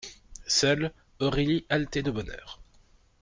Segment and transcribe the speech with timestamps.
[0.47, 2.59] Seule, Aurélie haletait de bonheur.